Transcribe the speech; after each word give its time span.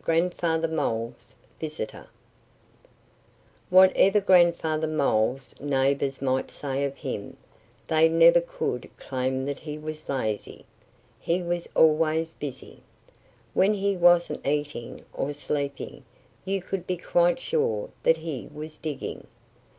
XVI 0.00 0.04
GRANDFATHER 0.06 0.68
MOLE'S 0.68 1.36
VISITOR 1.60 2.08
WHATEVER 3.68 4.22
Grandfather 4.22 4.86
Mole's 4.86 5.54
neighbors 5.60 6.22
might 6.22 6.50
say 6.50 6.82
of 6.84 6.96
him, 6.96 7.36
they 7.86 8.08
never 8.08 8.40
could 8.40 8.88
claim 8.96 9.44
that 9.44 9.58
he 9.60 9.76
was 9.76 10.08
lazy. 10.08 10.64
He 11.20 11.42
was 11.42 11.68
always 11.76 12.32
busy. 12.32 12.80
When 13.52 13.74
he 13.74 13.98
wasn't 13.98 14.46
eating 14.46 15.04
or 15.12 15.34
sleeping 15.34 16.04
you 16.46 16.62
could 16.62 16.86
be 16.86 16.96
quite 16.96 17.38
sure 17.38 17.90
that 18.02 18.16
he 18.16 18.48
was 18.54 18.78
digging. 18.78 19.26